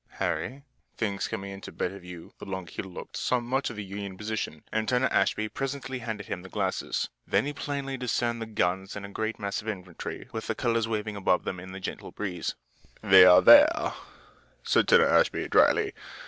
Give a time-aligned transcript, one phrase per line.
[0.17, 0.63] Harry,
[0.97, 4.63] things coming into better view, the longer he looked, saw much of the Union position,
[4.71, 7.09] and Turner Ashby presently handed him the glasses.
[7.27, 10.87] Then he plainly discerned the guns and a great mass of infantry, with the colors
[10.87, 12.55] waving above them in the gentle breeze.
[13.03, 13.93] "They're there,"
[14.63, 15.93] said Turner Ashby, dryly.